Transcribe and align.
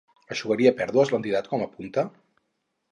Eixugaria 0.35 0.71
pèrdues, 0.79 1.13
l’entitat, 1.15 1.51
com 1.53 1.67
apunta? 1.69 2.09